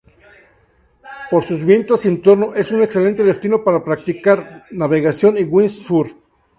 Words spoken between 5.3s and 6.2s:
y windsurf.